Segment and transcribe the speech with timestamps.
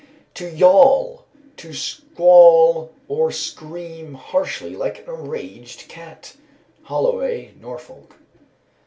[0.33, 1.27] "To yawl.
[1.57, 6.35] To squall or scream harshly like an enraged cat."
[6.85, 8.15] HOLLOWAY (Norfolk).